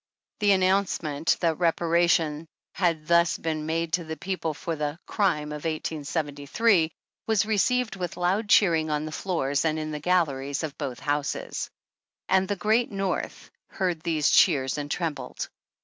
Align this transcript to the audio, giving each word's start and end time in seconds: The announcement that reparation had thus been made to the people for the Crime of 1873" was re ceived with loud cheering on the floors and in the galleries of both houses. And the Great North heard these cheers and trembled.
The 0.39 0.53
announcement 0.53 1.37
that 1.41 1.59
reparation 1.59 2.47
had 2.73 3.05
thus 3.07 3.37
been 3.37 3.67
made 3.67 3.93
to 3.93 4.03
the 4.03 4.17
people 4.17 4.55
for 4.55 4.75
the 4.75 4.97
Crime 5.05 5.49
of 5.51 5.65
1873" 5.65 6.91
was 7.27 7.45
re 7.45 7.57
ceived 7.57 7.97
with 7.97 8.17
loud 8.17 8.49
cheering 8.49 8.89
on 8.89 9.05
the 9.05 9.11
floors 9.11 9.63
and 9.63 9.77
in 9.77 9.91
the 9.91 9.99
galleries 9.99 10.63
of 10.63 10.75
both 10.79 10.99
houses. 11.01 11.69
And 12.27 12.47
the 12.47 12.55
Great 12.55 12.89
North 12.91 13.51
heard 13.67 14.01
these 14.01 14.31
cheers 14.31 14.79
and 14.79 14.89
trembled. 14.89 15.49